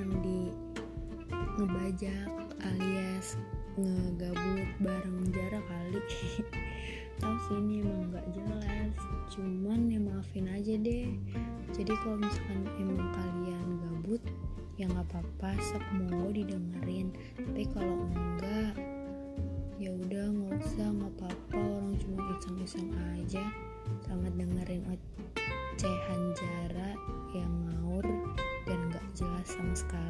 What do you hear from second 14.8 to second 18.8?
ya nggak apa-apa sok mau didengerin. Tapi kalau enggak